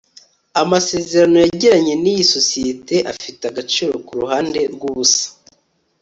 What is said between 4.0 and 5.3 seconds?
kuruhande rwubusa